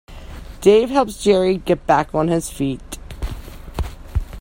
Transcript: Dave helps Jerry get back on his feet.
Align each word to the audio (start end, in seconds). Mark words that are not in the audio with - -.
Dave 0.61 0.89
helps 0.89 1.21
Jerry 1.21 1.57
get 1.57 1.85
back 1.85 2.15
on 2.15 2.27
his 2.27 2.49
feet. 2.49 2.97